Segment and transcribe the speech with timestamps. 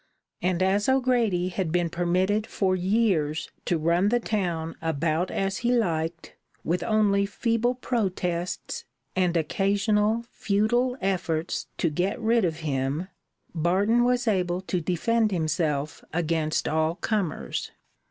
[0.41, 5.71] And as O'Grady had been permitted for years to run the town about as he
[5.73, 8.83] liked, with only feeble protests
[9.15, 13.09] and occasional futile efforts to get rid of him,
[13.53, 17.69] Barton was able to defend himself against all comers.